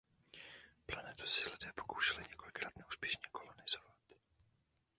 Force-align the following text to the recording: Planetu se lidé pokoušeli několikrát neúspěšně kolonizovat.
Planetu 0.87 1.27
se 1.27 1.49
lidé 1.49 1.73
pokoušeli 1.75 2.23
několikrát 2.29 2.77
neúspěšně 2.77 3.27
kolonizovat. 3.31 3.95